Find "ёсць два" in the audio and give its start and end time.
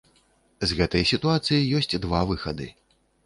1.79-2.21